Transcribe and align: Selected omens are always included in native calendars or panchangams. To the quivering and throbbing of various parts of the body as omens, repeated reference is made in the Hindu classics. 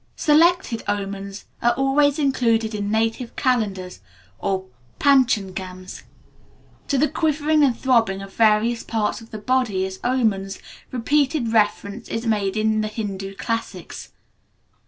Selected 0.15 0.81
omens 0.87 1.45
are 1.61 1.73
always 1.73 2.17
included 2.17 2.73
in 2.73 2.89
native 2.89 3.35
calendars 3.35 3.99
or 4.39 4.65
panchangams. 4.97 6.01
To 6.87 6.97
the 6.97 7.07
quivering 7.07 7.63
and 7.63 7.77
throbbing 7.77 8.19
of 8.23 8.33
various 8.33 8.81
parts 8.81 9.21
of 9.21 9.29
the 9.29 9.37
body 9.37 9.85
as 9.85 9.99
omens, 10.03 10.57
repeated 10.89 11.53
reference 11.53 12.07
is 12.09 12.25
made 12.25 12.57
in 12.57 12.81
the 12.81 12.87
Hindu 12.87 13.35
classics. 13.35 14.09